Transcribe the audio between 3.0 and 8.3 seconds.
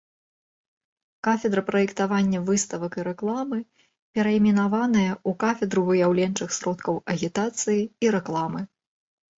і рэкламы перайменаваная ў кафедру выяўленчых сродкаў агітацыі і